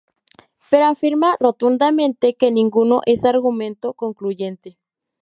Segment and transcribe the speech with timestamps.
[0.71, 4.79] Pero afirma rotundamente que ninguno es argumento concluyente.